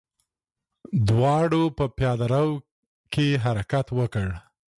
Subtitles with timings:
[1.07, 2.47] دواړو په پياده رو
[3.13, 4.27] کې حرکت وکړ.